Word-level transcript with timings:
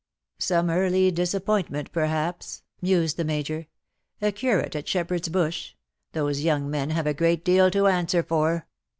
"Some 0.39 0.71
early 0.71 1.11
disappointment, 1.11 1.91
perhaps/"* 1.91 2.63
mused 2.81 3.17
the 3.17 3.23
Major— 3.23 3.67
^'2. 4.23 4.33
curate 4.33 4.75
at 4.75 4.85
Shepherd^s 4.87 5.31
Bush— 5.31 5.75
those 6.13 6.41
young 6.41 6.71
men 6.71 6.89
have 6.89 7.05
a 7.05 7.13
great 7.13 7.45
deal 7.45 7.69
to 7.69 7.85
answer 7.85 8.23
for. 8.23 8.65